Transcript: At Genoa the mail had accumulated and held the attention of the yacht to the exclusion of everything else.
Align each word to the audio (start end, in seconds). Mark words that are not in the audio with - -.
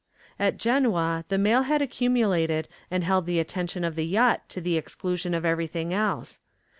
At 0.39 0.57
Genoa 0.57 1.25
the 1.27 1.37
mail 1.37 1.61
had 1.61 1.79
accumulated 1.79 2.67
and 2.89 3.03
held 3.03 3.27
the 3.27 3.37
attention 3.39 3.83
of 3.83 3.93
the 3.95 4.03
yacht 4.07 4.49
to 4.49 4.59
the 4.59 4.75
exclusion 4.75 5.35
of 5.35 5.45
everything 5.45 5.93
else. 5.93 6.39